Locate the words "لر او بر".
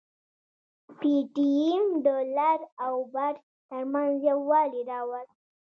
2.35-3.33